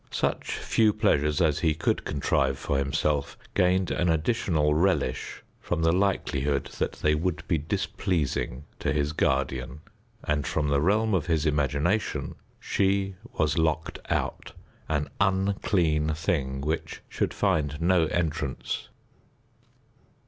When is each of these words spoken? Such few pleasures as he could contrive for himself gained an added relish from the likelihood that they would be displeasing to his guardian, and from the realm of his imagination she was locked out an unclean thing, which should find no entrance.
Such 0.09 0.53
few 0.53 0.93
pleasures 0.93 1.41
as 1.41 1.59
he 1.59 1.75
could 1.75 2.05
contrive 2.05 2.57
for 2.57 2.79
himself 2.79 3.37
gained 3.53 3.91
an 3.91 4.09
added 4.09 4.35
relish 4.49 5.43
from 5.59 5.83
the 5.83 5.91
likelihood 5.91 6.71
that 6.79 6.93
they 6.93 7.13
would 7.13 7.47
be 7.47 7.59
displeasing 7.59 8.63
to 8.79 8.91
his 8.91 9.13
guardian, 9.13 9.81
and 10.23 10.47
from 10.47 10.69
the 10.69 10.81
realm 10.81 11.13
of 11.13 11.27
his 11.27 11.45
imagination 11.45 12.33
she 12.59 13.13
was 13.37 13.59
locked 13.59 13.99
out 14.09 14.53
an 14.89 15.07
unclean 15.19 16.15
thing, 16.15 16.61
which 16.61 17.01
should 17.07 17.31
find 17.31 17.79
no 17.79 18.07
entrance. 18.07 18.89